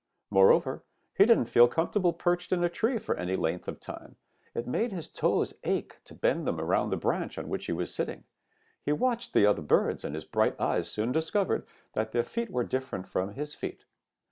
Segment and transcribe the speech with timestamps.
[0.31, 0.83] Moreover,
[1.15, 4.15] he didn't feel comfortable perched in a tree for any length of time.
[4.55, 7.93] It made his toes ache to bend them around the branch on which he was
[7.93, 8.23] sitting.
[8.83, 12.63] He watched the other birds, and his bright eyes soon discovered that their feet were
[12.63, 13.85] different from his feet.